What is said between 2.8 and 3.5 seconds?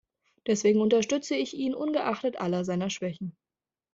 Schwächen.